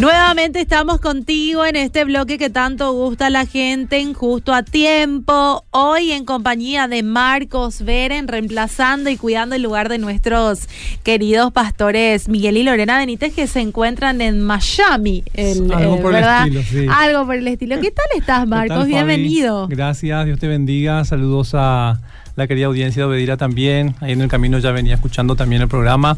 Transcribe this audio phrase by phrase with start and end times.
[0.00, 4.62] Nuevamente estamos contigo en este bloque que tanto gusta a la gente en Justo a
[4.62, 5.66] Tiempo.
[5.72, 10.70] Hoy en compañía de Marcos Beren, reemplazando y cuidando el lugar de nuestros
[11.02, 15.22] queridos pastores Miguel y Lorena Benítez que se encuentran en Miami.
[15.74, 16.86] Algo por el estilo, sí.
[16.90, 17.78] Algo por el estilo.
[17.78, 18.86] ¿Qué tal estás, Marcos?
[18.86, 19.68] Bienvenido.
[19.68, 21.04] Gracias, Dios te bendiga.
[21.04, 22.00] Saludos a
[22.36, 23.94] la querida audiencia de Obedira también.
[24.00, 26.16] Ahí en el camino ya venía escuchando también el programa,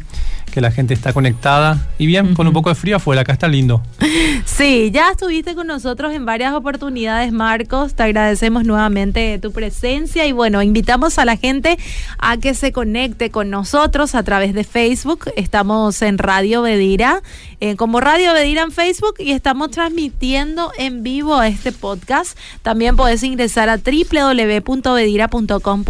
[0.53, 1.89] que la gente está conectada.
[1.99, 3.83] Y bien, con un poco de frío afuera, acá está lindo.
[4.45, 7.95] Sí, ya estuviste con nosotros en varias oportunidades, Marcos.
[7.95, 11.79] Te agradecemos nuevamente tu presencia y bueno, invitamos a la gente
[12.19, 15.31] a que se conecte con nosotros a través de Facebook.
[15.37, 17.23] Estamos en Radio Obedira,
[17.61, 22.37] eh, como Radio Obedira en Facebook y estamos transmitiendo en vivo este podcast.
[22.63, 25.85] También puedes ingresar a www.obedira.com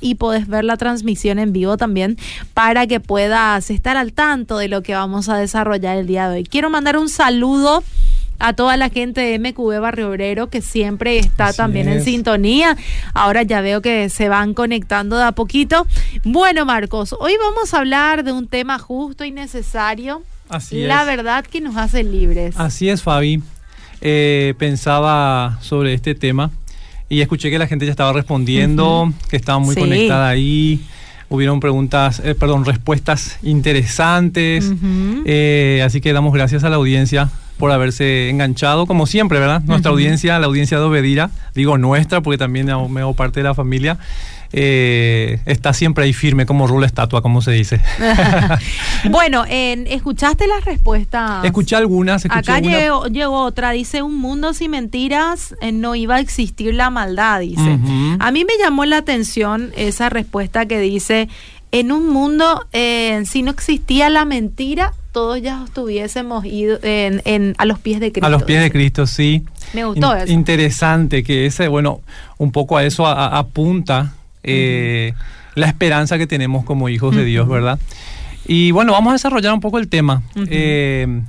[0.00, 2.18] y podés ver la transmisión en vivo también
[2.54, 6.38] para que puedas estar al tanto de lo que vamos a desarrollar el día de
[6.38, 6.44] hoy.
[6.44, 7.82] Quiero mandar un saludo
[8.38, 12.76] a toda la gente de MQB Barrio Obrero que siempre está también en sintonía.
[13.14, 15.86] Ahora ya veo que se van conectando de a poquito.
[16.24, 20.22] Bueno, Marcos, hoy vamos a hablar de un tema justo y necesario.
[20.48, 22.54] Así la verdad que nos hace libres.
[22.58, 23.42] Así es, Fabi.
[24.00, 26.50] Eh, pensaba sobre este tema
[27.08, 30.80] y escuché que la gente ya estaba respondiendo, que estaba muy conectada ahí.
[31.28, 34.72] Hubieron preguntas, eh, perdón, respuestas interesantes.
[35.24, 39.62] Eh, así que damos gracias a la audiencia por haberse enganchado, como siempre, ¿verdad?
[39.64, 43.54] Nuestra audiencia, la audiencia de Obedira, digo nuestra, porque también me hago parte de la
[43.54, 43.98] familia,
[44.52, 47.80] eh, está siempre ahí firme como rula estatua, como se dice.
[49.10, 51.40] bueno, ¿escuchaste la respuesta?
[51.44, 52.24] Escuché algunas.
[52.26, 57.40] Acá Llegó, otra, dice, un mundo sin mentiras eh, no iba a existir la maldad,
[57.40, 57.78] dice.
[58.18, 61.28] A mí me llamó la atención esa respuesta que dice,
[61.72, 67.64] en un mundo, eh, si no existía la mentira, todos ya estuviésemos ido en, a
[67.64, 68.26] los pies de Cristo.
[68.26, 69.42] A los pies de Cristo, sí.
[69.72, 70.32] Me gustó eso.
[70.32, 72.00] Interesante que ese, bueno,
[72.38, 74.12] un poco a eso apunta
[74.46, 75.14] eh,
[75.54, 77.78] la esperanza que tenemos como hijos de Dios, ¿verdad?
[78.46, 80.22] Y bueno, vamos a desarrollar un poco el tema.
[80.48, 81.22] Eh,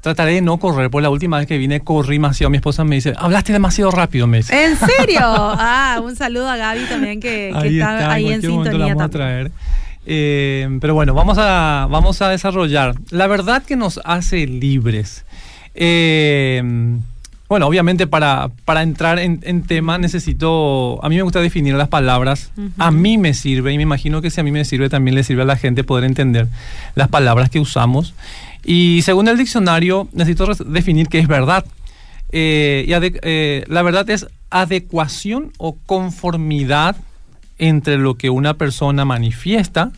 [0.00, 2.50] trataré de no correr, por la última vez que vine corrí demasiado.
[2.50, 4.64] Mi esposa me dice, hablaste demasiado rápido, me dice.
[4.64, 5.20] ¿En serio?
[5.24, 8.88] ah, un saludo a Gaby también que, está, ahí en sintonía.
[8.88, 9.52] vamos a traer.
[10.04, 12.94] Eh, pero bueno, vamos a, vamos a desarrollar.
[13.10, 15.24] La verdad que nos hace libres.
[15.74, 16.62] Eh,
[17.52, 22.50] bueno, obviamente para, para entrar en, tema necesito, a mí me gusta definir las palabras,
[22.78, 25.22] a mí me sirve y me imagino que si a mí me sirve también le
[25.22, 26.48] sirve a la gente poder entender
[26.94, 28.14] las palabras que usamos.
[28.64, 31.66] Y según el diccionario necesito definir qué es verdad.
[32.30, 36.96] Eh, y eh, la verdad es adecuación o conformidad
[37.58, 39.92] entre lo que una persona manifiesta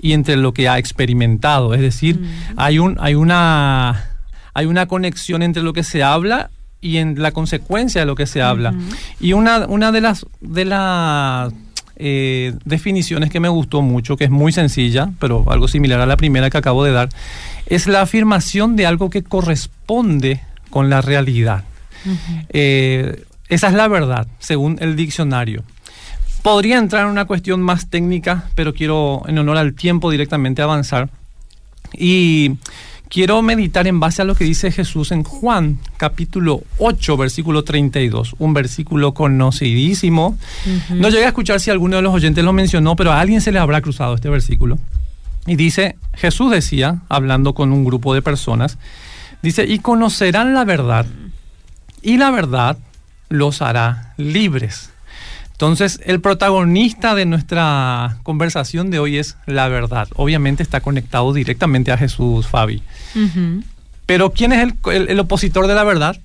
[0.00, 1.74] y entre lo que ha experimentado.
[1.74, 2.18] Es decir,
[2.56, 4.06] hay, un, hay, una,
[4.54, 6.48] hay una conexión entre lo que se habla
[6.80, 8.74] y en la consecuencia de lo que se habla.
[9.20, 11.52] Y una, una de las, de las
[11.96, 16.16] eh, definiciones que me gustó mucho, que es muy sencilla, pero algo similar a la
[16.16, 17.08] primera que acabo de dar,
[17.66, 20.40] es la afirmación de algo que corresponde
[20.70, 21.64] con la realidad.
[22.50, 25.64] Eh, esa es la verdad, según el diccionario.
[26.42, 31.10] Podría entrar en una cuestión más técnica, pero quiero, en honor al tiempo, directamente avanzar.
[31.92, 32.52] Y
[33.08, 38.36] quiero meditar en base a lo que dice Jesús en Juan capítulo 8, versículo 32,
[38.38, 40.36] un versículo conocidísimo.
[40.90, 43.52] No llegué a escuchar si alguno de los oyentes lo mencionó, pero a alguien se
[43.52, 44.78] le habrá cruzado este versículo.
[45.46, 48.78] Y dice, Jesús decía, hablando con un grupo de personas,
[49.42, 51.06] dice, y conocerán la verdad,
[52.02, 52.78] y la verdad
[53.30, 54.90] los hará libres.
[55.58, 60.06] Entonces, el protagonista de nuestra conversación de hoy es la verdad.
[60.14, 62.80] Obviamente está conectado directamente a Jesús, Fabi.
[64.06, 66.16] Pero ¿quién es el, opositor de la verdad?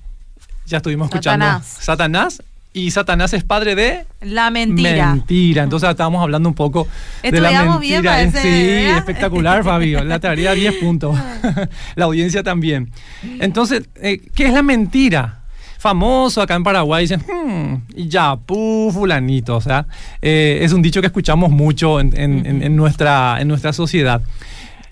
[0.66, 1.46] Ya estuvimos escuchando.
[1.46, 1.78] Satanás.
[1.80, 2.42] Satanás.
[2.72, 5.10] Y Satanás es padre de la mentira.
[5.10, 5.64] Mentira.
[5.64, 6.86] Entonces estábamos hablando un poco
[7.24, 8.16] de la mentira.
[8.16, 10.04] Bien sí, espectacular, Fabio.
[10.04, 11.18] La tarea 10 puntos.
[11.96, 12.92] la audiencia también.
[13.40, 15.43] Entonces, eh, ¿qué es la mentira?
[15.84, 19.54] Famoso acá en Paraguay, dicen, hmm, ya, pu, fulanito.
[19.54, 19.84] O sea,
[20.22, 24.22] eh, es un dicho que escuchamos mucho en, nuestra, en nuestra sociedad.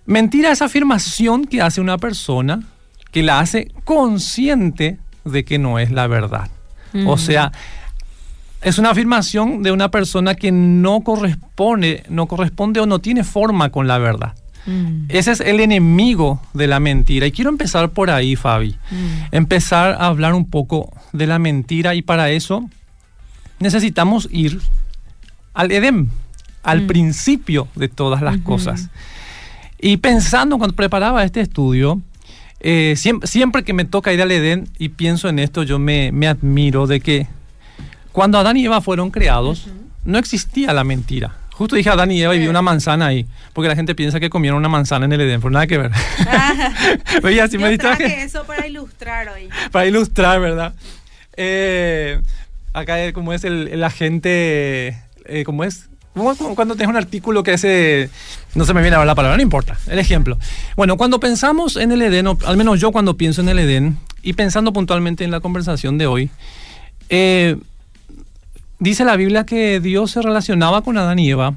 [0.04, 2.60] Mentira es afirmación que hace una persona
[3.10, 6.50] que la hace consciente de que no es la verdad.
[7.06, 7.52] O sea,
[8.60, 13.70] es una afirmación de una persona que no corresponde, no corresponde o no tiene forma
[13.70, 14.34] con la verdad.
[14.66, 15.04] Mm.
[15.08, 17.26] Ese es el enemigo de la mentira.
[17.26, 18.76] Y quiero empezar por ahí, Fabi.
[18.90, 19.34] Mm.
[19.34, 22.68] Empezar a hablar un poco de la mentira y para eso
[23.58, 24.60] necesitamos ir
[25.54, 26.10] al Edén,
[26.62, 26.86] al mm.
[26.86, 28.88] principio de todas las cosas.
[29.80, 32.00] Y pensando cuando preparaba este estudio,
[32.60, 36.28] eh, siempre, que me toca ir al Edén y pienso en esto, yo me, me
[36.28, 37.26] admiro de que
[38.12, 39.68] cuando Adán y Eva fueron creados,
[40.04, 41.36] no existía la mentira.
[41.62, 44.28] Justo dije Adán y Eva y vi una manzana ahí, porque la gente piensa que
[44.30, 45.92] comieron una manzana en el Edén, pero nada que ver.
[47.22, 49.48] Oye, así me traje eso para ilustrar hoy.
[49.70, 50.74] para ilustrar, ¿verdad?
[51.36, 52.20] Eh,
[52.72, 55.88] acá como es el, el agente, eh, ¿cómo es?
[56.14, 58.10] cuando tienes un artículo que ese,
[58.56, 60.38] no se me viene a ver la palabra, no importa, el ejemplo.
[60.74, 63.98] Bueno, cuando pensamos en el Edén, o al menos yo cuando pienso en el Edén,
[64.20, 66.30] y pensando puntualmente en la conversación de hoy,
[67.08, 67.56] eh,
[68.82, 71.54] Dice la Biblia que Dios se relacionaba con Adán y Eva,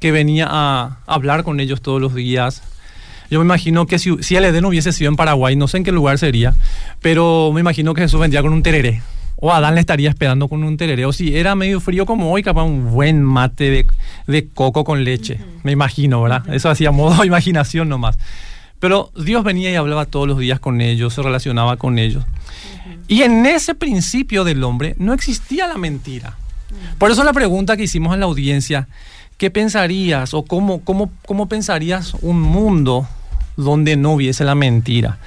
[0.00, 2.64] que venía a hablar con ellos todos los días.
[3.30, 5.92] Yo me imagino que si, el Edén hubiese sido en Paraguay, no sé en qué
[5.92, 6.56] lugar sería,
[7.00, 9.02] pero me imagino que Jesús vendría con un tereré.
[9.36, 11.06] O Adán le estaría esperando con un tereré.
[11.06, 13.86] O si era medio frío como hoy, capaz un buen mate
[14.26, 15.38] de, coco con leche.
[15.62, 16.42] Me imagino, ¿verdad?
[16.52, 18.18] Eso hacía modo imaginación nomás.
[18.80, 22.24] Pero Dios venía y hablaba todos los días con ellos, se relacionaba con ellos.
[23.06, 26.34] Y en ese principio del hombre no existía la mentira.
[26.98, 28.88] Por eso la pregunta que hicimos en la audiencia,
[29.36, 33.08] ¿qué pensarías o cómo, cómo, cómo pensarías un mundo
[33.56, 35.18] donde no hubiese la mentira?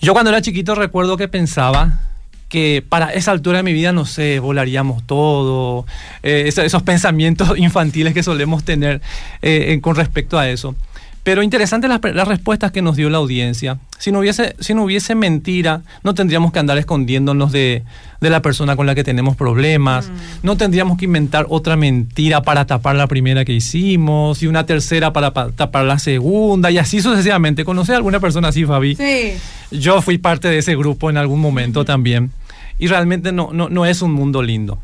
[0.00, 2.00] Yo cuando era chiquito recuerdo que pensaba
[2.48, 5.86] que para esa altura de mi vida, no sé, volaríamos todo,
[6.22, 9.02] eh, esos, pensamientos infantiles que solemos tener
[9.42, 10.74] eh, con respecto a eso.
[11.22, 13.78] Pero interesante las, respuestas que nos dio la audiencia.
[13.98, 17.84] Si no hubiese, si no hubiese mentira, no tendríamos que andar escondiéndonos de,
[18.20, 20.08] la persona con la que tenemos problemas.
[20.08, 20.12] Mm.
[20.42, 25.12] No tendríamos que inventar otra mentira para tapar la primera que hicimos y una tercera
[25.12, 27.64] para, tapar la segunda y así sucesivamente.
[27.64, 28.96] ¿Conoces a alguna persona así, Fabi?
[28.96, 29.34] Sí.
[29.70, 32.30] Yo fui parte de ese grupo en algún momento también.
[32.78, 34.78] Y realmente no, no, no es un mundo lindo.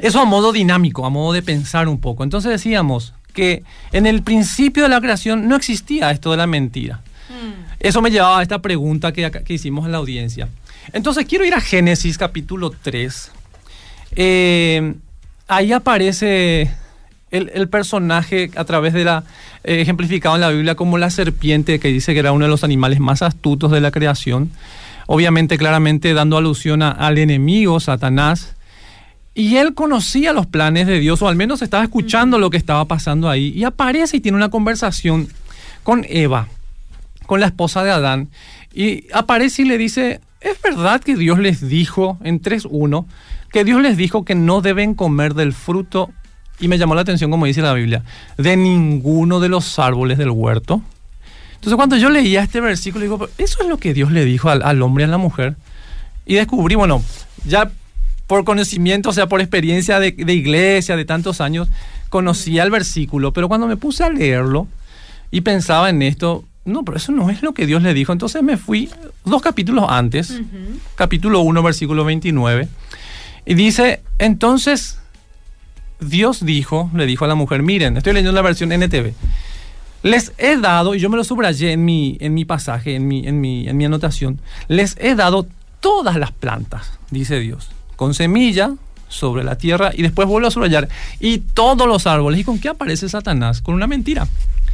[0.00, 2.24] Eso a modo dinámico, a modo de pensar un poco.
[2.24, 3.62] Entonces decíamos, que
[3.92, 7.00] en el principio de la creación no existía esto de la mentira.
[7.28, 7.70] Mm.
[7.80, 10.48] Eso me llevaba a esta pregunta que, que, hicimos en la audiencia.
[10.92, 13.30] Entonces quiero ir a Génesis capítulo 3.
[14.16, 14.94] Eh,
[15.48, 16.70] ahí aparece
[17.30, 19.24] el, personaje a través de la
[19.64, 22.64] eh, ejemplificado en la Biblia como la serpiente que dice que era uno de los
[22.64, 24.50] animales más astutos de la creación.
[25.06, 28.54] Obviamente, claramente dando alusión al enemigo, Satanás.
[29.34, 32.84] Y él conocía los planes de Dios, o al menos estaba escuchando lo que estaba
[32.86, 35.28] pasando ahí, y aparece y tiene una conversación
[35.82, 36.48] con Eva,
[37.26, 38.28] con la esposa de Adán,
[38.74, 43.06] y aparece y le dice, ¿es verdad que Dios les dijo en 3.1,
[43.52, 46.10] que Dios les dijo que no deben comer del fruto,
[46.58, 48.02] y me llamó la atención como dice la Biblia,
[48.36, 50.82] de ninguno de los árboles del huerto?
[51.54, 54.62] Entonces cuando yo leía este versículo, digo, eso es lo que Dios le dijo al,
[54.62, 55.56] al hombre y a la mujer.
[56.24, 57.02] Y descubrí, bueno,
[57.44, 57.70] ya
[58.30, 61.66] por conocimiento, o sea, por experiencia de, iglesia, de tantos años,
[62.10, 64.68] conocía el versículo, pero cuando me puse a leerlo
[65.32, 68.12] y pensaba en esto, no, pero eso no es lo que Dios le dijo.
[68.12, 68.88] Entonces me fui
[69.24, 70.40] dos capítulos antes,
[70.94, 72.68] capítulo 1, versículo 29,
[73.46, 75.00] y dice, entonces
[75.98, 79.12] Dios dijo, le dijo a la mujer, miren, estoy leyendo la versión NTV,
[80.04, 83.26] les he dado, y yo me lo subrayé en mi, en mi pasaje, en mi,
[83.26, 84.38] en, mi, en mi anotación,
[84.68, 85.48] les he dado
[85.80, 88.76] todas las plantas, dice Dios con semilla
[89.08, 90.88] sobre la tierra y después vuelve a subrayar
[91.20, 92.40] y todos los árboles.
[92.40, 93.60] ¿Y con qué aparece Satanás?
[93.60, 94.24] Con una mentira.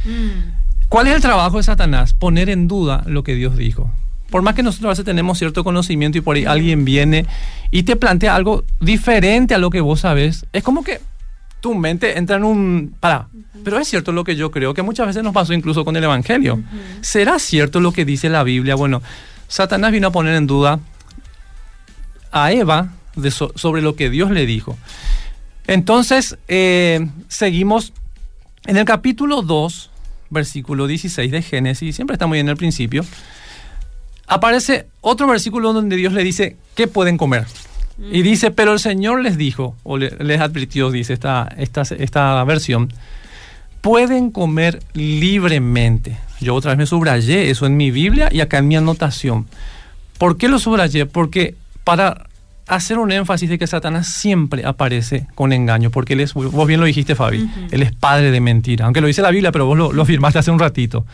[0.05, 0.85] Mm.
[0.87, 2.13] ¿Cuál es el trabajo de Satanás?
[2.13, 3.91] Poner en duda lo que Dios dijo.
[4.29, 7.25] Por más que nosotros a veces tenemos cierto conocimiento y por ahí alguien viene
[7.69, 11.01] y te plantea algo diferente a lo que vos sabes, es como que
[11.59, 12.95] tu mente entra en un...
[13.01, 13.27] Para,
[13.65, 16.03] pero es cierto lo que yo creo, que muchas veces nos pasó incluso con el
[16.05, 16.63] Evangelio.
[17.01, 18.75] ¿Será cierto lo que dice la Biblia?
[18.75, 19.01] Bueno,
[19.49, 20.79] Satanás vino a poner en duda
[22.31, 22.93] a Eva
[23.55, 24.77] sobre lo que Dios le dijo.
[25.67, 27.93] Entonces, eh, seguimos
[28.65, 29.89] en el capítulo 2,
[30.29, 33.05] versículo 16 de Génesis, siempre está muy en el principio,
[34.27, 37.45] aparece otro versículo donde Dios le dice, ¿qué pueden comer?
[38.11, 42.93] Y dice, pero el Señor les dijo, o les advirtió, dice esta, esta, esta versión,
[43.81, 46.17] pueden comer libremente.
[46.39, 49.47] Yo otra vez me subrayé eso en mi Biblia y acá en mi anotación.
[50.19, 51.05] ¿Por qué lo subrayé?
[51.07, 52.26] Porque para
[52.67, 56.79] hacer un énfasis de que Satanás siempre aparece con engaño, porque él es, vos bien
[56.79, 59.77] lo dijiste Fabi, él es padre de mentira, aunque lo dice la Biblia, pero vos
[59.77, 61.05] lo, lo afirmaste hace un ratito.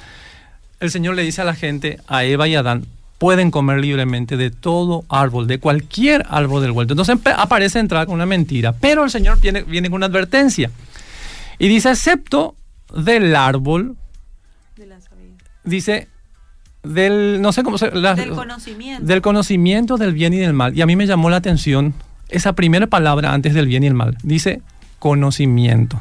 [0.79, 2.85] El Señor le dice a la gente, a Eva y a Adán,
[3.17, 6.93] pueden comer libremente de todo árbol, de cualquier árbol del huerto.
[6.93, 10.71] Entonces aparece entrar con una mentira, pero el Señor viene, viene con una advertencia
[11.57, 12.55] y dice, excepto
[12.93, 13.95] del árbol,
[15.63, 16.09] dice,
[16.83, 19.05] del, no sé cómo se, del conocimiento.
[19.05, 20.77] Del conocimiento del bien y del mal.
[20.77, 21.93] Y a mí me llamó la atención
[22.29, 24.17] esa primera palabra antes del bien y el mal.
[24.23, 24.61] Dice
[24.99, 25.99] conocimiento.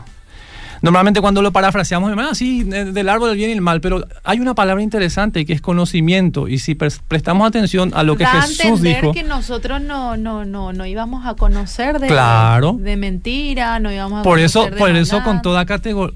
[0.82, 4.54] Normalmente cuando lo parafraseamos, ah, del árbol del bien y el mal, pero hay una
[4.54, 8.82] palabra interesante que es conocimiento y si prestamos atención a lo que da Jesús a
[8.82, 13.92] dijo, que nosotros no no no no íbamos a conocer de claro, de mentira, no
[13.92, 15.64] íbamos a por eso por eso con toda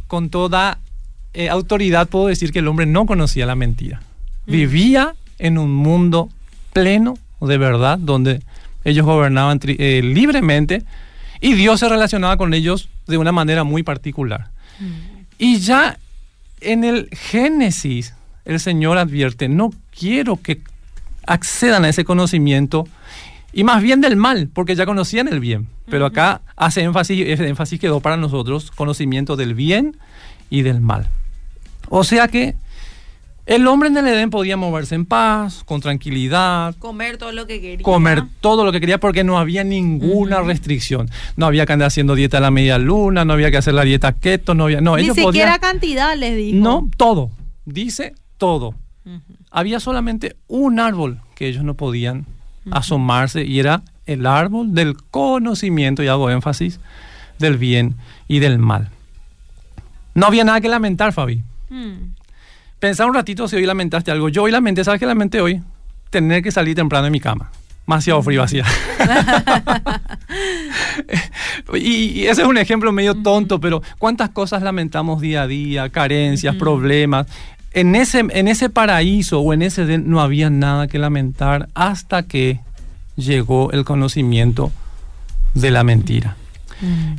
[0.08, 0.78] con toda
[1.32, 4.00] eh, autoridad puedo decir que el hombre no conocía la mentira.
[4.46, 6.28] Vivía en un mundo
[6.72, 8.42] pleno de verdad donde
[8.84, 10.84] ellos gobernaban eh, libremente
[11.40, 14.50] y Dios se relacionaba con ellos de una manera muy particular.
[15.38, 15.98] Y ya
[16.60, 20.60] en el Génesis, el Señor advierte, no quiero que
[21.26, 22.86] accedan a ese conocimiento
[23.52, 25.66] y más bien del mal, porque ya conocían el bien.
[25.88, 29.96] Pero acá hace énfasis, ese énfasis quedó para nosotros, conocimiento del bien
[30.50, 31.06] y del mal.
[31.88, 32.54] O sea que
[33.46, 36.74] el hombre en el Edén podía moverse en paz, con tranquilidad.
[36.78, 37.84] Comer todo lo que quería.
[37.84, 41.08] Comer todo lo que quería porque no había ninguna restricción.
[41.36, 43.84] No había que andar haciendo dieta a la media luna, no había que hacer la
[43.84, 44.80] dieta keto, no había...
[44.80, 46.58] No, Ni siquiera cantidad les dijo.
[46.58, 47.30] No, todo.
[47.64, 48.74] Dice todo.
[49.52, 52.26] Había solamente un árbol que ellos no podían
[52.72, 56.80] asomarse y era el árbol del conocimiento, y hago énfasis,
[57.38, 57.94] del bien
[58.26, 58.90] y del mal.
[60.14, 61.42] No había nada que lamentar, Fabi.
[61.68, 62.15] Mm.
[62.78, 64.28] Pensar un ratito si hoy lamentaste algo.
[64.28, 65.62] Yo hoy lamenté, ¿sabes qué lamenté hoy?
[66.10, 67.50] Tener que salir temprano de mi cama.
[67.86, 68.66] Demasiado frío hacía.
[71.74, 75.88] y, ese es un ejemplo medio tonto, pero ¿cuántas cosas lamentamos día a día?
[75.88, 77.26] Carencias, problemas.
[77.72, 82.60] En ese, en ese paraíso o en ese no había nada que lamentar hasta que
[83.16, 84.70] llegó el conocimiento
[85.54, 86.36] de la mentira.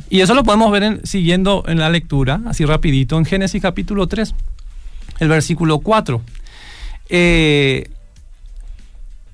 [0.08, 4.32] Y eso lo podemos ver siguiendo en la lectura, así rapidito, en Génesis capítulo 3
[5.18, 6.20] el versículo 4.
[7.10, 7.88] Eh,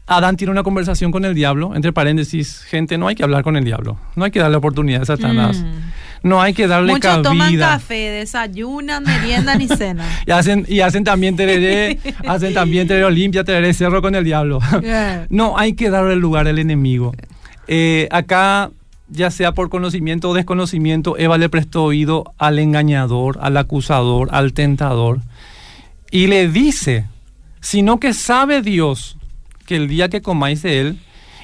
[0.06, 3.56] Adán tiene una conversación con el diablo, entre paréntesis, gente, no hay que hablar con
[3.56, 6.28] el diablo, no hay que darle oportunidad a Satanás, mm.
[6.28, 7.22] no hay que darle Muchos cabida.
[7.22, 10.06] toman café, desayunan, meriendan y cenan.
[10.26, 14.58] y hacen y hacen también tereré, hacen también tereré limpia, tereré cerro con el diablo.
[15.30, 17.14] no, hay que darle lugar al enemigo.
[17.66, 18.70] Eh, acá
[19.08, 24.52] ya sea por conocimiento o desconocimiento, Eva le prestó oído al engañador, al acusador, al
[24.52, 25.20] tentador
[26.14, 27.08] y le dice,
[27.60, 29.16] sino que sabe Dios
[29.66, 30.98] que el día que comáis de él,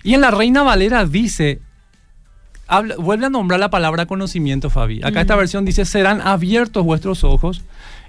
[0.05, 1.61] y en la Reina Valera dice,
[2.99, 5.01] vuelve a nombrar la palabra conocimiento, Fabi.
[5.03, 7.63] Acá esta versión dice, serán abiertos vuestros ojos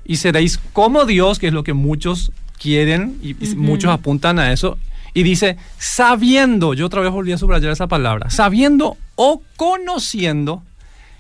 [0.06, 4.78] y seréis como Dios, que es lo que muchos quieren y, muchos apuntan a eso.
[5.16, 10.62] Y dice, sabiendo, yo otra vez volví a subrayar esa palabra, sabiendo o conociendo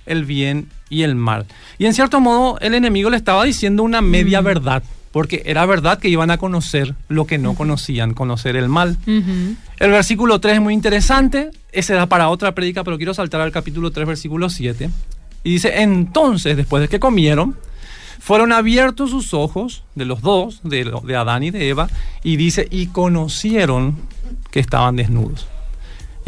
[0.05, 1.47] el bien y el mal.
[1.79, 5.99] Y en cierto modo el enemigo le estaba diciendo una media verdad porque era verdad
[5.99, 8.97] que iban a conocer lo que no conocían, conocer el mal.
[9.05, 13.51] El versículo 3 es muy interesante, ese da para otra prédica, pero quiero saltar al
[13.51, 14.89] capítulo 3, versículo 7.
[15.43, 17.57] Y dice, entonces, después de que comieron,
[18.19, 21.89] fueron abiertos sus ojos de los dos, de, de Adán y de Eva,
[22.23, 23.97] y dice, y conocieron
[24.51, 25.47] que estaban desnudos.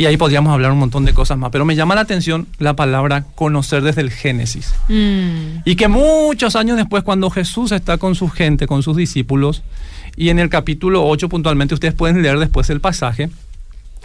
[0.03, 2.75] Y ahí podríamos hablar un montón de cosas más, pero me llama la atención la
[2.75, 4.75] palabra conocer desde el Génesis.
[4.89, 5.60] Mm.
[5.63, 9.63] Y que muchos años después, cuando Jesús está con su gente, con sus discípulos,
[10.17, 13.29] y en el capítulo 8 puntualmente ustedes pueden leer después el pasaje,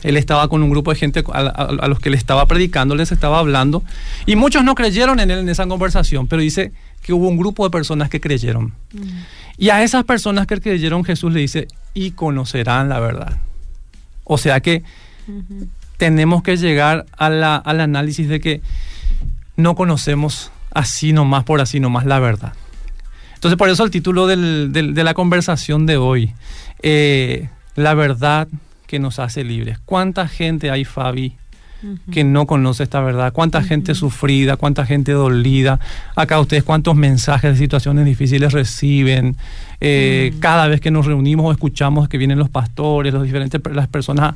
[0.05, 3.40] él estaba con un grupo de gente a, los que le estaba predicando, les estaba
[3.40, 3.83] hablando,
[4.25, 6.71] y muchos no creyeron en él en esa conversación, pero dice
[7.02, 8.67] que hubo un grupo de personas que creyeron.
[8.93, 9.00] Mm.
[9.59, 13.38] Y a esas personas que creyeron Jesús le dice, y conocerán la verdad.
[14.23, 14.85] O sea que
[15.99, 17.43] tenemos que llegar al
[17.81, 18.62] análisis de que
[19.57, 22.55] no conocemos así nomás por así nomás la verdad.
[23.35, 26.33] Entonces por eso el título de la conversación de hoy,
[26.83, 28.49] eh, la verdad
[28.87, 29.78] que nos hace libres.
[29.85, 31.35] ¿Cuánta gente hay, Fabi,
[32.11, 33.33] que no conoce esta verdad?
[33.33, 34.57] ¿Cuánta gente sufrida?
[34.57, 35.78] ¿Cuánta gente dolida?
[36.17, 39.37] Acá ustedes cuántos mensajes de situaciones difíciles reciben.
[39.81, 43.88] Eh, cada vez que nos reunimos o escuchamos que vienen los pastores, los diferentes, las
[43.88, 44.35] personas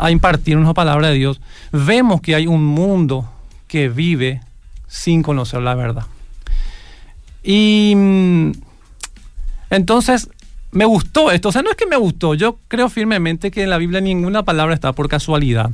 [0.00, 1.40] a impartir una palabra de Dios,
[1.72, 3.30] vemos que hay un mundo
[3.68, 4.40] que vive
[4.86, 6.06] sin conocer la verdad.
[7.42, 8.52] Y mm,
[9.70, 10.28] entonces
[10.72, 13.70] me gustó esto, o sea, no es que me gustó, yo creo firmemente que en
[13.70, 15.70] la Biblia ninguna palabra está por casualidad,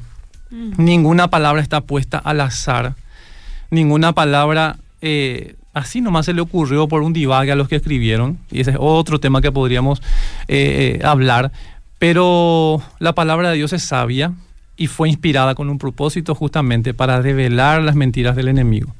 [0.50, 0.72] mm.
[0.82, 2.94] ninguna palabra está puesta al azar,
[3.70, 8.38] ninguna palabra eh, así nomás se le ocurrió por un divague a los que escribieron,
[8.50, 10.00] y ese es otro tema que podríamos
[10.48, 11.52] eh, eh, hablar,
[11.98, 14.32] Pero la palabra de Dios es sabia
[14.76, 18.94] y fue inspirada con un propósito justamente para revelar las mentiras del enemigo.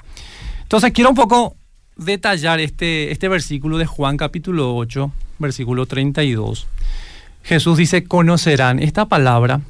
[0.62, 1.54] Entonces quiero un poco
[1.96, 6.66] detallar este, este versículo de Juan capítulo 8, versículo 32.
[7.42, 8.80] Jesús dice, conocerán.
[8.80, 9.60] Esta palabra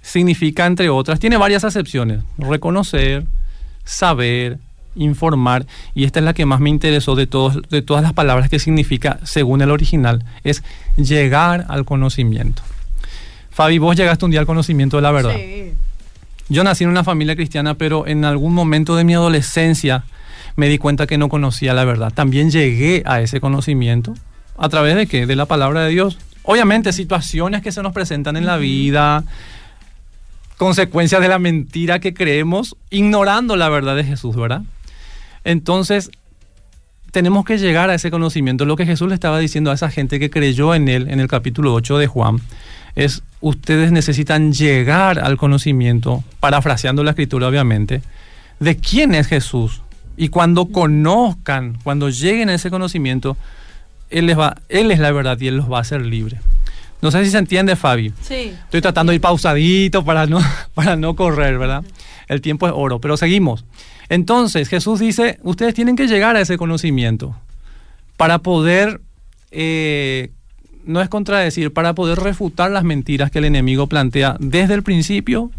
[0.00, 2.20] significa, entre otras, tiene varias acepciones.
[2.38, 3.26] Reconocer,
[3.84, 4.58] saber,
[4.94, 5.66] informar.
[5.94, 8.58] Y esta es la que más me interesó de, todos, de todas las palabras que
[8.58, 10.62] significa, según el original, es
[10.96, 12.62] llegar al conocimiento.
[13.58, 15.34] Fabi, vos llegaste un día al conocimiento de la verdad.
[15.34, 15.72] Sí.
[16.48, 20.04] Yo nací en una familia cristiana, pero en algún momento de mi adolescencia
[20.54, 22.12] me di cuenta que no conocía la verdad.
[22.14, 24.14] También llegué a ese conocimiento.
[24.56, 25.26] ¿A través de qué?
[25.26, 26.18] De la palabra de Dios.
[26.44, 29.24] Obviamente, situaciones que se nos presentan en la vida,
[30.56, 34.62] consecuencias de la mentira que creemos, ignorando la verdad de Jesús, ¿verdad?
[35.42, 36.12] Entonces,
[37.10, 38.66] tenemos que llegar a ese conocimiento.
[38.66, 41.26] Lo que Jesús le estaba diciendo a esa gente que creyó en él en el
[41.26, 42.38] capítulo 8 de Juan
[42.98, 48.02] es, ustedes necesitan llegar al conocimiento, parafraseando la escritura obviamente,
[48.58, 49.82] de quién es Jesús.
[50.16, 53.36] Y cuando conozcan, cuando lleguen a ese conocimiento,
[54.10, 56.40] él, les va, él es la verdad y Él los va a hacer libres.
[57.00, 58.12] No sé si se entiende, Fabi.
[58.20, 58.52] Sí.
[58.64, 60.40] Estoy tratando de ir pausadito para no,
[60.74, 61.84] para no correr, ¿verdad?
[62.26, 63.64] El tiempo es oro, pero seguimos.
[64.08, 67.36] Entonces, Jesús dice, ustedes tienen que llegar a ese conocimiento
[68.16, 69.00] para poder,
[69.52, 70.32] eh,
[70.88, 75.50] no es contradecir, para poder refutar las mentiras que el enemigo plantea desde el principio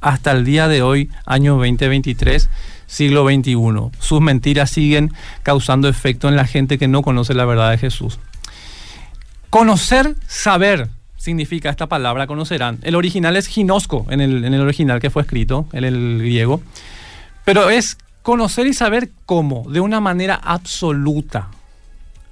[0.00, 2.50] hasta el día de hoy, año 2023
[2.86, 3.56] siglo XXI.
[3.98, 5.12] Sus mentiras siguen
[5.42, 8.18] causando efecto en la gente que no conoce la verdad de Jesús.
[9.50, 12.78] Conocer, saber, significa esta palabra, conocerán.
[12.82, 16.60] El original es ginosco, en el, en el original que fue escrito, en el griego.
[17.44, 21.48] Pero es conocer y saber cómo, de una manera absoluta,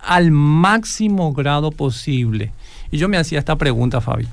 [0.03, 2.53] al máximo grado posible.
[2.91, 4.27] Y yo me hacía esta pregunta, Fabi.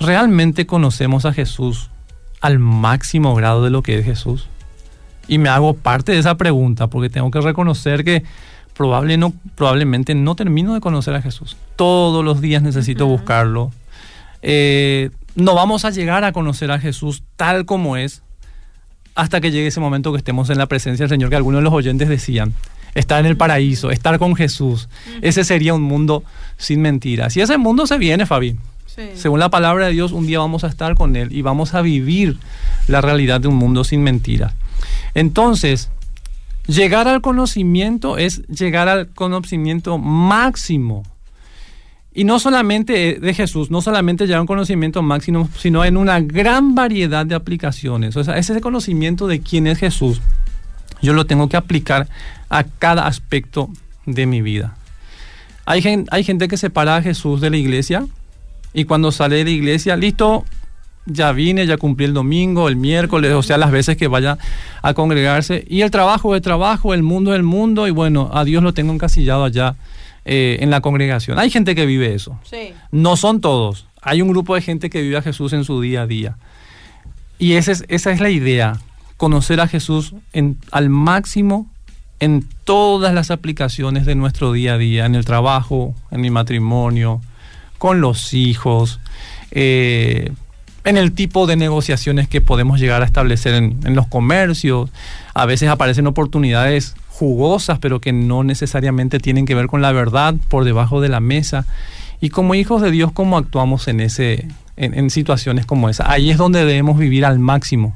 [0.00, 1.90] ¿Realmente conocemos a Jesús
[2.40, 4.48] al máximo grado de lo que es Jesús?
[5.28, 8.24] Y me hago parte de esa pregunta porque tengo que reconocer que
[8.74, 11.56] probable no, probablemente no termino de conocer a Jesús.
[11.76, 13.70] Todos los días necesito buscarlo.
[14.42, 18.22] Eh, no vamos a llegar a conocer a Jesús tal como es
[19.14, 21.64] hasta que llegue ese momento que estemos en la presencia del Señor, que algunos de
[21.64, 22.52] los oyentes decían,
[22.94, 24.88] estar en el paraíso, estar con Jesús.
[25.22, 26.24] Ese sería un mundo
[26.56, 27.36] sin mentiras.
[27.36, 28.56] Y ese mundo se viene, Fabi.
[29.16, 31.82] Según la palabra de Dios, un día vamos a estar con Él y vamos a
[31.82, 32.38] vivir
[32.86, 34.54] la realidad de un mundo sin mentiras.
[35.14, 35.90] Entonces,
[36.66, 41.02] llegar al conocimiento es llegar al conocimiento máximo.
[42.16, 46.20] Y no solamente de Jesús, no solamente llegar a un conocimiento máximo, sino en una
[46.20, 48.16] gran variedad de aplicaciones.
[48.16, 50.22] O sea, ese conocimiento de quién es Jesús,
[51.02, 52.06] yo lo tengo que aplicar
[52.48, 53.68] a cada aspecto
[54.06, 54.76] de mi vida.
[55.66, 58.06] Hay gente, hay gente que separa a Jesús de la iglesia
[58.72, 60.44] y cuando sale de la iglesia, listo,
[61.06, 64.38] ya vine, ya cumplí el domingo, el miércoles, o sea, las veces que vaya
[64.82, 65.64] a congregarse.
[65.68, 68.72] Y el trabajo es trabajo, el mundo es el mundo, y bueno, a Dios lo
[68.72, 69.74] tengo encasillado allá
[70.24, 71.38] eh, en la congregación.
[71.38, 72.38] Hay gente que vive eso.
[72.90, 73.86] No son todos.
[74.02, 76.36] Hay un grupo de gente que vive a Jesús en su día a día.
[77.38, 78.78] Y esa es, esa es la idea,
[79.16, 81.70] conocer a Jesús en, al máximo
[82.20, 87.20] en todas las aplicaciones de nuestro día a día, en el trabajo, en mi matrimonio,
[87.78, 89.00] con los hijos.
[89.50, 90.32] Eh,
[90.84, 94.90] en el tipo de negociaciones que podemos llegar a establecer en, los comercios.
[95.32, 100.34] A veces aparecen oportunidades jugosas, pero que no necesariamente tienen que ver con la verdad
[100.48, 101.64] por debajo de la mesa.
[102.20, 106.10] Y como hijos de Dios, ¿cómo actuamos en, ese, en, situaciones como esa?
[106.10, 107.94] Ahí es donde debemos vivir al máximo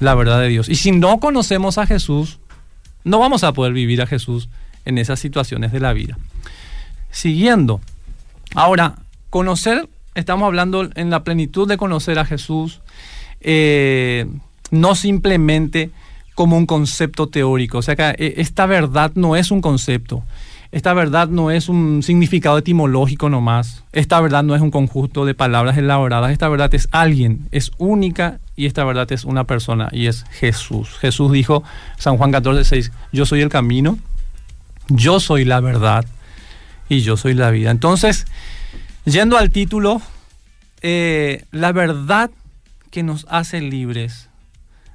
[0.00, 0.68] la verdad de Dios.
[0.68, 2.40] Y si no conocemos a Jesús,
[3.04, 4.48] no vamos a poder vivir a Jesús
[4.84, 6.18] en esas situaciones de la vida.
[7.12, 7.80] Siguiendo,
[8.56, 8.96] ahora,
[9.30, 12.80] conocer estamos hablando en la plenitud de conocer a Jesús,
[13.40, 14.26] eh,
[14.72, 15.90] no simplemente
[16.38, 17.78] como un concepto teórico.
[17.78, 20.22] O sea que eh, esta verdad no es un concepto.
[20.70, 23.82] Esta verdad no es un significado etimológico nomás.
[23.92, 26.30] Esta verdad no es un conjunto de palabras elaboradas.
[26.30, 30.90] Esta verdad es alguien, es única y esta verdad es una persona y es Jesús.
[31.00, 31.64] Jesús dijo,
[31.98, 33.98] San Juan 14, 6, yo soy el camino,
[34.88, 36.06] yo soy la verdad
[36.88, 37.72] y yo soy la vida.
[37.72, 38.26] Entonces,
[39.08, 40.02] Yendo al título,
[40.82, 42.30] eh, la verdad
[42.90, 44.28] que nos hace libres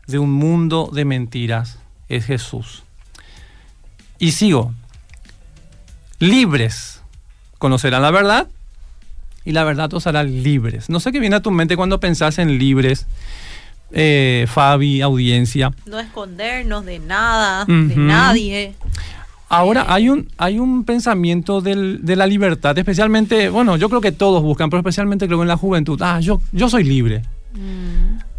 [0.08, 2.84] de un mundo de mentiras es Jesús.
[4.20, 4.74] Y sigo,
[6.20, 7.02] libres
[7.58, 8.48] conocerán la verdad
[9.46, 10.90] y la verdad os hará libres.
[10.90, 13.08] No sé qué viene a tu mente cuando pensás en libres,
[13.92, 15.72] eh, Fabi, audiencia.
[15.86, 18.76] No escondernos de nada, de nadie.
[19.50, 24.12] Ahora hay un, hay un pensamiento del- de la libertad, especialmente, bueno, yo creo que
[24.12, 26.02] todos buscan, pero especialmente creo que en la juventud.
[26.02, 27.22] Ah, yo, yo soy libre.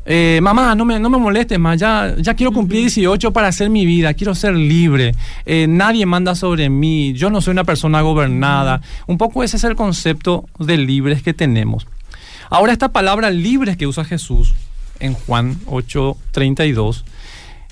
[0.06, 3.70] Eh, mamá, no me, no me molestes más, ya, ya quiero cumplir 18 para hacer
[3.70, 5.14] mi vida, quiero ser libre,
[5.46, 8.80] Eh, nadie manda sobre mí, yo no soy una persona gobernada.
[9.06, 11.86] Un poco ese es el concepto de libres que tenemos.
[12.50, 14.54] Ahora esta palabra libres que usa Jesús
[15.00, 17.04] en Juan 8:32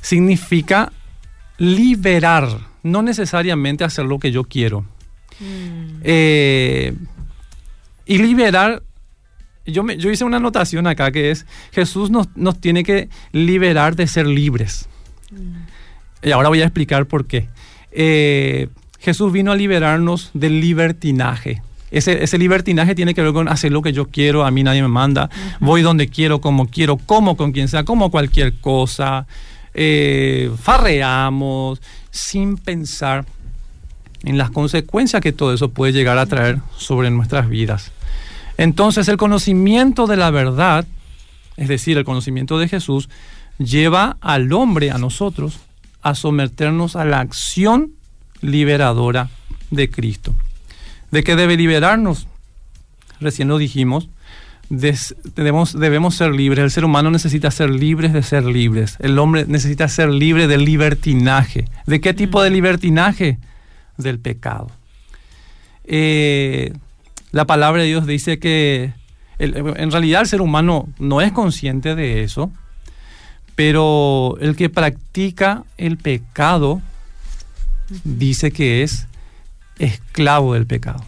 [0.01, 0.93] significa
[1.59, 2.49] liberar,
[2.83, 4.85] no necesariamente hacer lo que yo quiero.
[6.03, 6.95] Eh,
[8.07, 8.83] y liberar,
[9.67, 13.97] yo, me- yo hice una anotación acá que es, Jesús nos, nos tiene que liberar
[13.97, 14.89] de ser libres.
[16.23, 17.49] Y ahora voy a explicar por qué.
[17.91, 18.69] Eh,
[19.01, 21.63] Jesús vino a liberarnos del libertinaje.
[21.91, 24.81] Ese, ese libertinaje tiene que ver con hacer lo que yo quiero, a mí nadie
[24.81, 25.29] me manda,
[25.61, 29.27] voy donde quiero, como quiero, como con quien sea, como cualquier cosa,
[29.75, 33.27] eh, farreamos sin pensar
[34.25, 37.93] en las consecuencias que todo eso puede llegar a traer sobre nuestras vidas.
[38.57, 40.87] Entonces el conocimiento de la verdad,
[41.57, 43.09] es decir, el conocimiento de Jesús,
[43.59, 45.59] lleva al hombre, a nosotros,
[46.03, 47.93] a someternos a la acción
[48.41, 49.29] liberadora
[49.71, 50.35] de Cristo.
[51.11, 52.27] ¿De qué debe liberarnos?
[53.21, 54.09] Recién lo dijimos,
[54.69, 56.65] des- debemos, debemos ser libres.
[56.65, 58.97] El ser humano necesita ser libres de ser libres.
[58.99, 61.67] El hombre necesita ser libre del libertinaje.
[61.87, 63.39] ¿De qué tipo de libertinaje?
[63.99, 64.71] Del pecado.
[65.85, 66.73] Eh,
[67.33, 68.93] la palabra de Dios dice que
[69.39, 72.53] en realidad el ser humano no es consciente de eso,
[73.57, 76.81] pero el que practica el pecado
[78.05, 79.09] dice que es
[79.79, 81.05] esclavo del pecado.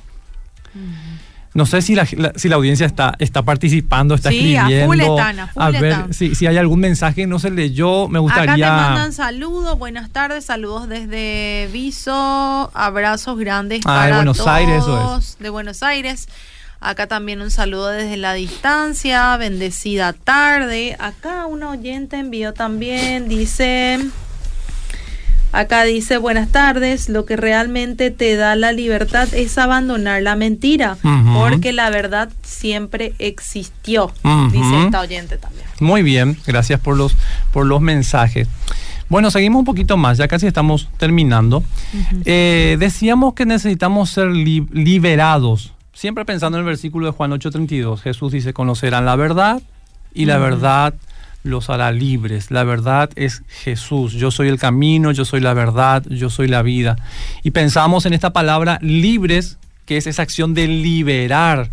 [1.54, 4.86] No sé si la, la- si la audiencia está, está participando, está Sí, a escribiendo.
[4.86, 6.12] full están, a full ver están.
[6.12, 8.72] si, si hay algún mensaje que no se leyó, me Acá te gustaría.
[8.72, 15.20] mandan saludos, buenas tardes, saludos desde Viso, abrazos grandes Ah, de Buenos todos Aires, eso
[15.38, 16.28] de Buenos Aires.
[16.80, 20.96] Acá también un saludo desde la distancia, bendecida tarde.
[20.98, 24.00] Acá una oyente envió también, dice,
[25.54, 30.96] acá dice, buenas tardes, lo que realmente te da la libertad es abandonar la mentira,
[31.34, 34.12] porque la verdad siempre existió,
[34.52, 35.64] dice esta oyente también.
[35.80, 37.16] Muy bien, gracias por los,
[37.52, 38.48] por los mensajes.
[39.08, 41.62] Bueno, seguimos un poquito más, ya casi estamos terminando.
[42.24, 45.72] Eh, decíamos que necesitamos ser li- liberados.
[45.92, 49.62] Siempre pensando en el versículo de Juan 8:32, Jesús dice, conocerán la verdad
[50.14, 50.94] y la verdad
[51.44, 52.50] los hará libres.
[52.50, 54.14] La verdad es Jesús.
[54.14, 56.96] Yo soy el camino, yo soy la verdad, yo soy la vida.
[57.44, 61.70] Y pensamos en esta palabra libres, que es esa acción de liberar.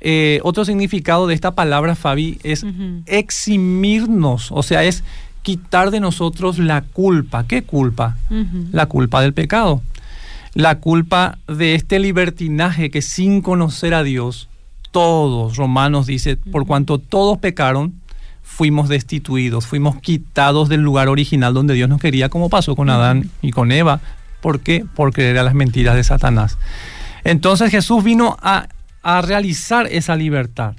[0.00, 2.66] Eh, otro significado de esta palabra, Fabi, es
[3.06, 5.02] eximirnos, o sea, es
[5.42, 7.46] quitar de nosotros la culpa.
[7.46, 8.18] ¿Qué culpa?
[8.72, 9.80] La culpa del pecado.
[10.54, 14.48] La culpa de este libertinaje que sin conocer a Dios,
[14.90, 17.94] todos, Romanos dice, por cuanto todos pecaron,
[18.46, 23.28] fuimos destituidos, fuimos quitados del lugar original donde Dios nos quería, como pasó con Adán
[23.42, 24.00] y con Eva.
[24.40, 24.86] ¿Por qué?
[24.94, 26.56] Por creer a las mentiras de Satanás.
[27.24, 28.68] Entonces Jesús vino a,
[29.02, 30.74] a realizar esa libertad.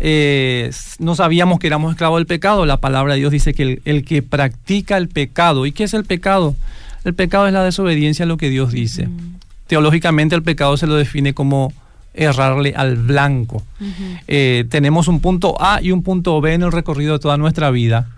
[0.00, 2.66] Eh, no sabíamos que éramos esclavos del pecado.
[2.66, 5.94] La palabra de Dios dice que el, el que practica el pecado, ¿y qué es
[5.94, 6.56] el pecado?
[7.04, 9.08] El pecado es la desobediencia a lo que Dios dice.
[9.68, 11.72] Teológicamente el pecado se lo define como
[12.14, 13.62] errarle al blanco.
[14.28, 17.70] Eh, tenemos un punto A y un punto B en el recorrido de toda nuestra
[17.70, 18.08] vida.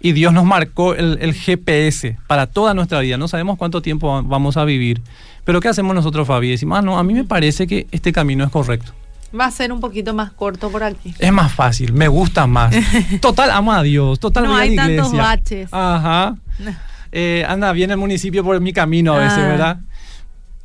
[0.00, 3.16] Y Dios nos marcó el, el GPS para toda nuestra vida.
[3.16, 5.00] No sabemos cuánto tiempo va- vamos a vivir.
[5.44, 6.50] Pero ¿qué hacemos nosotros, Fabi?
[6.50, 8.92] Decimos, ah, no, a mí me parece que este camino es correcto.
[9.38, 11.14] Va a ser un poquito más corto por aquí.
[11.18, 12.74] Es más fácil, me gusta más.
[13.20, 14.20] Total, amo a Dios.
[14.20, 15.68] Total, No voy a la hay tantos baches.
[15.72, 16.36] Ajá.
[17.12, 19.48] Eh, anda bien el municipio por mi camino a veces, Ah.
[19.48, 19.78] ¿verdad?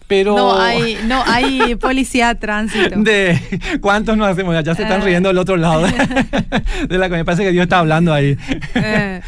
[0.10, 0.36] Pero...
[0.36, 3.00] No hay, no hay policía de tránsito.
[3.00, 3.40] De
[3.80, 5.06] cuántos nos hacemos, ya, se están Ah.
[5.06, 5.84] riendo del otro lado
[6.90, 8.36] de la me parece que Dios está hablando ahí.
[8.76, 9.22] Eh,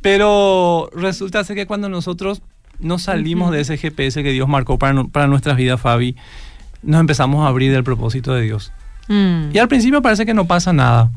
[0.00, 2.42] Pero resulta ser que cuando nosotros
[2.78, 6.16] nos salimos de ese GPS que Dios marcó para, para nuestras vidas, Fabi,
[6.82, 8.72] nos empezamos a abrir del propósito de Dios.
[9.08, 9.50] mm.
[9.52, 11.10] Y al principio parece que no pasa nada.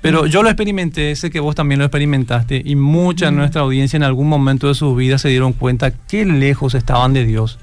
[0.00, 3.96] Pero yo lo experimenté, sé que vos también lo experimentaste y mucha de nuestra audiencia
[3.96, 7.58] en algún momento de sus vidas se dieron cuenta qué lejos estaban de Dios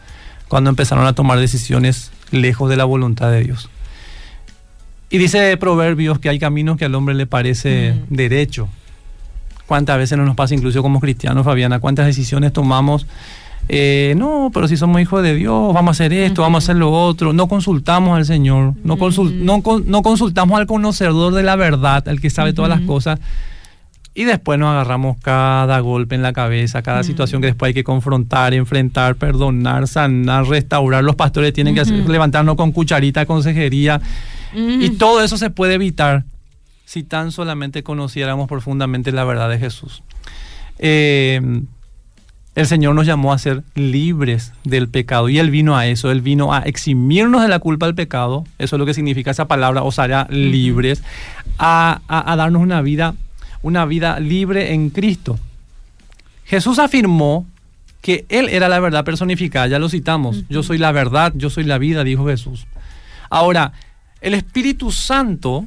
[0.53, 3.71] cuando empezaron a tomar decisiones lejos de la voluntad de Dios.
[5.09, 8.13] Y dice Proverbios que hay caminos que al hombre le parece Mm.
[8.13, 8.69] derecho.
[9.65, 11.79] ¿Cuántas veces no nos pasa incluso como cristianos, Fabiana?
[11.79, 13.07] ¿Cuántas decisiones tomamos?
[13.67, 16.75] Eh, no, pero si somos hijos de Dios, vamos a hacer esto, vamos a hacer
[16.75, 17.33] lo otro.
[17.33, 22.07] No consultamos al Señor, no, consul- no, con- no consultamos al conocedor de la verdad,
[22.07, 23.19] al que sabe todas las cosas.
[24.15, 27.03] Y después nos agarramos cada golpe en la cabeza, cada Mm.
[27.03, 31.03] situación que después hay que confrontar, enfrentar, perdonar, sanar, restaurar.
[31.03, 34.01] Los pastores tienen que hacer- levantarnos con cucharita, consejería.
[34.55, 36.25] Y todo eso se puede evitar
[36.85, 40.03] si tan solamente conociéramos profundamente la verdad de Jesús.
[40.77, 41.41] Eh,
[42.55, 46.21] el Señor nos llamó a ser libres del pecado y Él vino a eso, Él
[46.21, 49.81] vino a eximirnos de la culpa del pecado, eso es lo que significa esa palabra,
[49.81, 51.01] os hará libres,
[51.57, 53.15] a, a- a darnos una vida,
[53.63, 55.39] una vida libre en Cristo.
[56.45, 57.47] Jesús afirmó
[58.01, 61.63] que Él era la verdad personificada, ya lo citamos, yo soy la verdad, yo soy
[61.63, 62.67] la vida, dijo Jesús.
[63.29, 63.71] Ahora,
[64.21, 65.65] el Espíritu Santo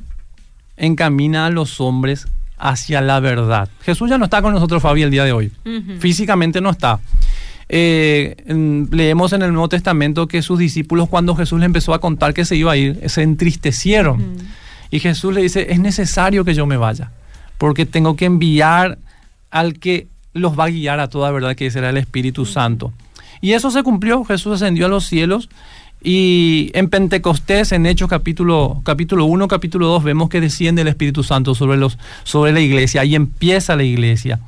[0.77, 2.29] encamina a los hombres
[2.59, 3.69] hacia la verdad.
[3.83, 5.51] Jesús ya no está con nosotros, Fabi, el día de hoy.
[5.99, 7.01] Físicamente no está.
[7.69, 8.37] Eh,
[8.91, 12.45] leemos en el Nuevo Testamento que sus discípulos, cuando Jesús les empezó a contar que
[12.45, 14.37] se iba a ir, se entristecieron.
[14.91, 17.11] Y Jesús le dice, es necesario que yo me vaya,
[17.59, 18.99] porque tengo que enviar
[19.51, 22.93] al que los va a guiar a toda verdad, que será el Espíritu Santo.
[23.41, 25.49] Y eso se cumplió, Jesús ascendió a los cielos
[26.03, 31.23] y en Pentecostés, en Hechos capítulo, capítulo 1, capítulo 2, vemos que desciende el Espíritu
[31.23, 34.41] Santo sobre, los, sobre la iglesia y empieza la iglesia.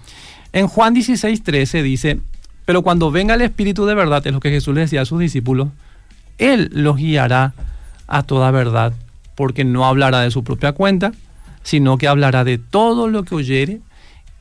[0.53, 2.21] En Juan 16, 13 dice,
[2.65, 5.19] pero cuando venga el Espíritu de verdad, es lo que Jesús le decía a sus
[5.19, 5.69] discípulos,
[6.37, 7.55] Él los guiará
[8.07, 8.93] a toda verdad,
[9.35, 11.13] porque no hablará de su propia cuenta,
[11.69, 13.81] sino que hablará de todo lo que oyere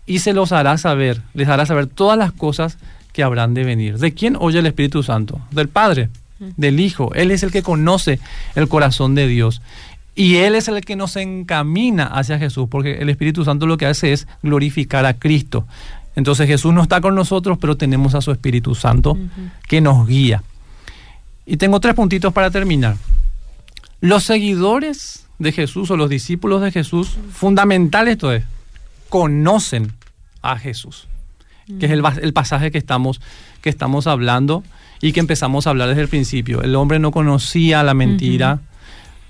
[0.05, 2.77] y se los hará saber, les hará saber todas las cosas
[3.11, 3.97] que habrán de venir.
[3.97, 5.41] ¿De quién oye el Espíritu Santo?
[5.51, 6.07] Del Padre,
[6.39, 7.13] del Hijo.
[7.15, 8.21] Él es el que conoce
[8.55, 9.61] el corazón de Dios.
[10.15, 13.87] Y Él es el que nos encamina hacia Jesús, porque el Espíritu Santo lo que
[13.87, 15.67] hace es glorificar a Cristo.
[16.15, 19.17] Entonces Jesús no está con nosotros, pero tenemos a su Espíritu Santo
[19.67, 20.43] que nos guía.
[21.45, 22.95] Y tengo tres puntitos para terminar.
[23.99, 28.43] Los seguidores de Jesús o los discípulos de Jesús, fundamental esto es,
[29.09, 29.93] conocen
[30.41, 31.07] a Jesús,
[31.79, 33.21] que es el, el pasaje que estamos,
[33.61, 34.63] que estamos hablando
[35.01, 36.61] y que empezamos a hablar desde el principio.
[36.61, 38.61] El hombre no conocía la mentira,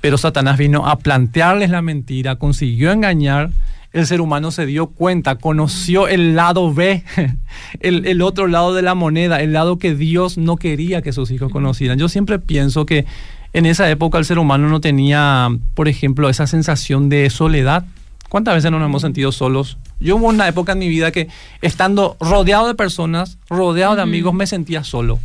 [0.01, 3.49] pero Satanás vino a plantearles la mentira, consiguió engañar.
[3.93, 7.03] El ser humano se dio cuenta, conoció el lado B,
[7.79, 11.31] el, el otro lado de la moneda, el lado que Dios no quería que sus
[11.31, 11.97] hijos conocieran.
[11.97, 13.05] Yo siempre pienso que
[13.53, 17.85] en esa época el ser humano no tenía, por ejemplo, esa sensación de soledad.
[18.29, 19.77] ¿Cuántas veces no nos hemos sentido solos?
[19.99, 21.29] Yo hubo una época en mi vida que
[21.61, 25.19] estando rodeado de personas, rodeado de amigos, me sentía solo.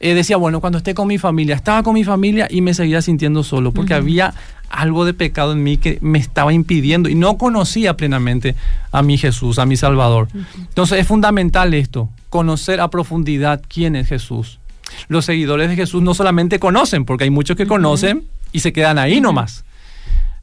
[0.00, 3.02] Eh, decía, bueno, cuando esté con mi familia, estaba con mi familia y me seguía
[3.02, 4.32] sintiendo solo, porque había
[4.70, 8.54] algo de pecado en mí que me estaba impidiendo y no conocía plenamente
[8.92, 10.28] a mi Jesús, a mi Salvador.
[10.56, 14.60] Entonces es fundamental esto, conocer a profundidad quién es Jesús.
[15.08, 18.98] Los seguidores de Jesús no solamente conocen, porque hay muchos que conocen y se quedan
[18.98, 19.64] ahí nomás.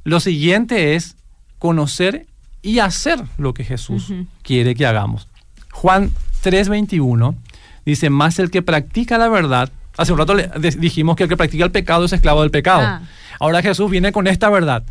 [0.03, 1.15] Lo siguiente es
[1.59, 2.25] conocer
[2.61, 4.11] y hacer lo que Jesús
[4.43, 5.27] quiere que hagamos.
[5.71, 6.11] Juan
[6.43, 7.35] 3:21
[7.85, 11.37] dice, más el que practica la verdad, hace un rato le dijimos que el que
[11.37, 12.81] practica el pecado es esclavo del pecado.
[12.81, 13.01] Ah.
[13.39, 14.83] Ahora Jesús viene con esta verdad.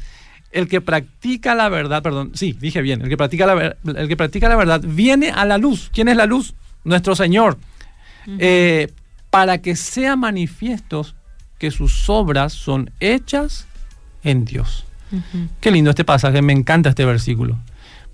[0.53, 4.07] El que practica la verdad, perdón, sí, dije bien, el que practica la, ver- el
[4.07, 5.91] que practica la verdad viene a la luz.
[5.93, 6.55] ¿Quién es la luz?
[6.85, 7.59] Nuestro Señor.
[8.39, 8.93] Eh,
[9.35, 11.17] para que sean manifiestos
[11.59, 13.67] que sus obras son hechas
[14.23, 14.85] en Dios.
[15.61, 17.59] Qué lindo este pasaje, me encanta este versículo.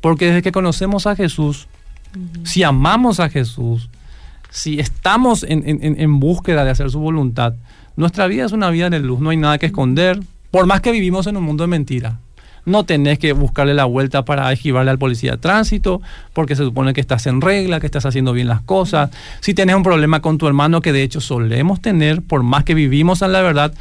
[0.00, 1.68] Porque desde que conocemos a Jesús,
[2.44, 3.90] si amamos a Jesús,
[4.50, 7.52] si estamos en, en- en- en búsqueda de hacer su voluntad,
[7.96, 10.18] nuestra vida es una vida de luz, no hay nada que esconder.
[10.50, 12.18] Por más que vivimos en un mundo de mentira,
[12.64, 16.00] no tenés que buscarle la vuelta para esquivarle al policía de tránsito,
[16.32, 19.10] porque se supone que estás en regla, que estás haciendo bien las cosas.
[19.40, 22.74] Si tenés un problema con tu hermano, que de hecho solemos tener, por más que
[22.74, 23.74] vivimos en la verdad,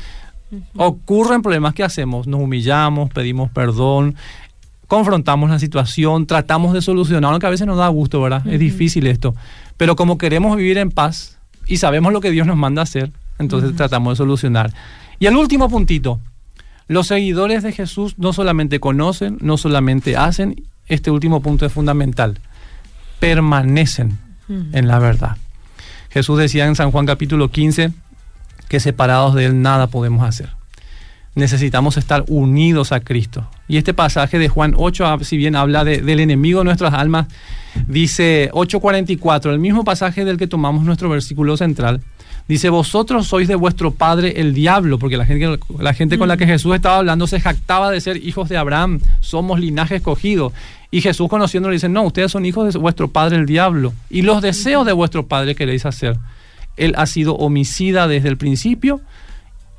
[0.75, 4.15] ocurren problemas que hacemos, nos humillamos, pedimos perdón,
[4.87, 8.45] confrontamos la situación, tratamos de solucionar, aunque a veces nos da gusto, ¿verdad?
[8.47, 9.35] Es difícil esto.
[9.77, 11.37] Pero como queremos vivir en paz
[11.67, 14.73] y sabemos lo que Dios nos manda hacer, entonces tratamos de solucionar.
[15.19, 16.19] Y el último puntito,
[16.89, 22.39] los seguidores de Jesús no solamente conocen, no solamente hacen, este último punto es fundamental,
[23.19, 24.17] permanecen
[24.73, 25.37] en la verdad.
[26.09, 27.91] Jesús decía en San Juan capítulo 15
[28.67, 30.49] que separados de Él nada podemos hacer.
[31.35, 33.47] Necesitamos estar unidos a Cristo.
[33.67, 36.93] Y este pasaje de Juan 8, ah, si bien habla de- del enemigo de nuestras
[36.95, 37.27] almas,
[37.87, 42.01] dice 8.44, el mismo pasaje del que tomamos nuestro versículo central,
[42.49, 46.35] dice, vosotros sois de vuestro padre el diablo, porque la gente, la gente con la
[46.35, 50.51] que Jesús estaba hablando se jactaba de ser hijos de Abraham, somos linaje escogido.
[50.91, 54.41] Y Jesús conociéndolo dice, no, ustedes son hijos de vuestro padre el diablo, y los
[54.41, 56.17] deseos de vuestro padre queréis hacer.
[56.75, 59.01] Él ha sido homicida desde el principio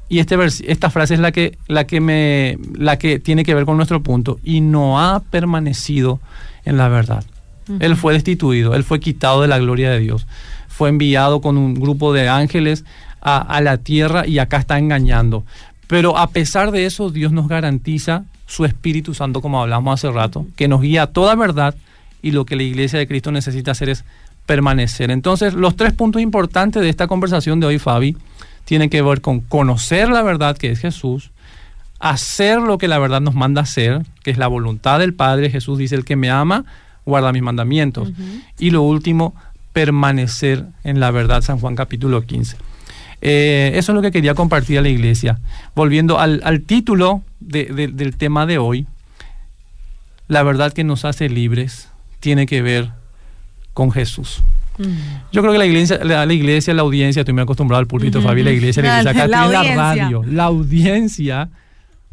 [0.09, 3.65] Y este esta frase es la que, la, que me, la que tiene que ver
[3.65, 4.39] con nuestro punto.
[4.45, 6.21] Y no ha permanecido
[6.65, 7.25] en la verdad.
[7.79, 10.27] Él fue destituido, él fue quitado de la gloria de Dios.
[10.81, 12.87] Fue enviado con un grupo de ángeles
[13.21, 15.45] a, a la tierra y acá está engañando.
[15.89, 20.47] Pero a pesar de eso, Dios nos garantiza su Espíritu Santo, como hablamos hace rato,
[20.57, 21.75] que nos guía a toda verdad
[22.23, 24.07] y lo que la iglesia de Cristo necesita hacer es
[24.47, 25.11] permanecer.
[25.11, 28.17] Entonces, los tres puntos importantes de esta conversación de hoy, Fabi,
[28.65, 31.31] tienen que ver con conocer la verdad que es Jesús,
[31.99, 35.51] hacer lo que la verdad nos manda hacer, que es la voluntad del Padre.
[35.51, 36.65] Jesús dice, el que me ama,
[37.05, 38.11] guarda mis mandamientos.
[38.59, 39.35] Y lo último,
[39.73, 42.57] permanecer en la verdad, San Juan capítulo 15.
[43.23, 45.39] Eh, eso es lo que quería compartir a la iglesia.
[45.75, 48.87] Volviendo al, título del tema de hoy,
[50.29, 51.89] la verdad que nos hace libres
[52.21, 52.91] tiene que ver
[53.75, 54.43] con Jesús.
[54.79, 54.85] Mm.
[55.33, 58.43] Yo creo que la iglesia, la, iglesia, la audiencia, estoy muy acostumbrado al púlpito, Fabi,
[58.43, 61.51] la iglesia, la iglesia, acá la, la radio, la audiencia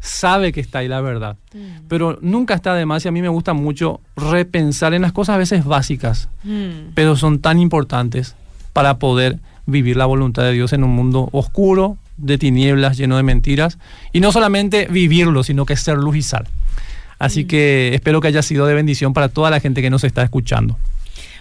[0.00, 1.36] sabe que está ahí la verdad.
[1.54, 1.86] Mm.
[1.88, 5.34] Pero nunca está de más y a mí me gusta mucho repensar en las cosas
[5.34, 6.92] a veces básicas, mm.
[6.94, 8.34] pero son tan importantes
[8.72, 13.22] para poder vivir la voluntad de Dios en un mundo oscuro, de tinieblas, lleno de
[13.22, 13.78] mentiras,
[14.12, 16.46] y no solamente vivirlo, sino que ser luz y sal.
[17.18, 20.22] Así que espero que haya sido de bendición para toda la gente que nos está
[20.22, 20.76] escuchando.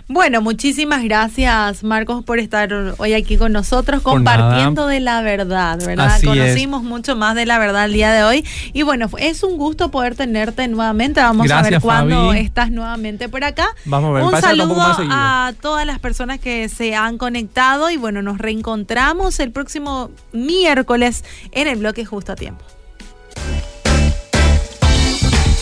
[0.10, 6.22] Bueno, muchísimas gracias Marcos por estar hoy aquí con nosotros compartiendo de la verdad, ¿verdad?
[6.24, 9.92] Conocimos mucho más de la verdad el día de hoy y bueno, es un gusto
[9.92, 11.20] poder tenerte nuevamente.
[11.20, 13.68] Vamos a ver cuándo estás nuevamente por acá.
[13.84, 14.24] Vamos a ver.
[14.24, 19.52] Un saludo a todas las personas que se han conectado y bueno, nos reencontramos el
[19.52, 22.64] próximo miércoles en el bloque justo a tiempo.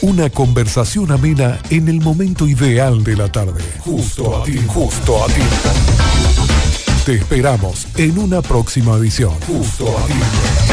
[0.06, 3.64] Una conversación amena en el momento ideal de la tarde.
[3.80, 5.42] Justo a ti, justo a ti.
[7.08, 9.34] Te esperamos en una próxima edición.
[9.48, 10.65] Justo a ti.